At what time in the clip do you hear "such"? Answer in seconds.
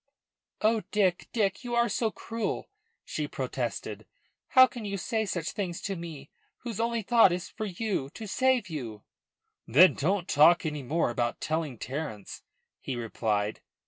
5.27-5.51